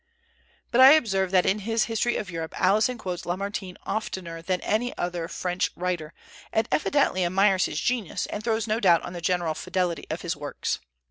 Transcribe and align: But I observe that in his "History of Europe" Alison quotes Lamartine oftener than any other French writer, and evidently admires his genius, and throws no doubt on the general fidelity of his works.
But 0.71 0.81
I 0.81 0.93
observe 0.93 1.29
that 1.29 1.45
in 1.45 1.59
his 1.59 1.83
"History 1.83 2.15
of 2.15 2.31
Europe" 2.31 2.59
Alison 2.59 2.97
quotes 2.97 3.23
Lamartine 3.23 3.77
oftener 3.85 4.41
than 4.41 4.59
any 4.61 4.97
other 4.97 5.27
French 5.27 5.69
writer, 5.75 6.15
and 6.51 6.67
evidently 6.71 7.23
admires 7.23 7.65
his 7.65 7.79
genius, 7.79 8.25
and 8.25 8.43
throws 8.43 8.65
no 8.65 8.79
doubt 8.79 9.03
on 9.03 9.13
the 9.13 9.21
general 9.21 9.53
fidelity 9.53 10.07
of 10.09 10.21
his 10.23 10.35
works. 10.35 10.79